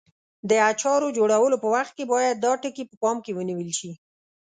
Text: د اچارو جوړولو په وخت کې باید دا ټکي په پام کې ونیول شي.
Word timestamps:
د 0.49 0.51
اچارو 0.69 1.15
جوړولو 1.17 1.55
په 1.63 1.67
وخت 1.75 1.93
کې 1.97 2.05
باید 2.13 2.35
دا 2.45 2.51
ټکي 2.61 2.83
په 2.87 2.95
پام 3.01 3.17
کې 3.25 3.31
ونیول 3.37 3.69
شي. 3.79 3.91